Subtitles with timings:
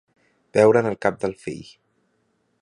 [0.57, 1.61] Veure'n el cap del fil.